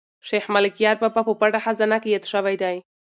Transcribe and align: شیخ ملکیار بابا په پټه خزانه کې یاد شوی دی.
شیخ 0.29 0.45
ملکیار 0.55 0.95
بابا 1.03 1.21
په 1.27 1.33
پټه 1.39 1.59
خزانه 1.65 1.97
کې 2.01 2.09
یاد 2.13 2.25
شوی 2.31 2.55
دی. 2.61 2.77